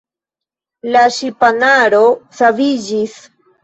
La 0.95 1.03
ŝipanaro 1.19 2.03
saviĝis. 2.43 3.19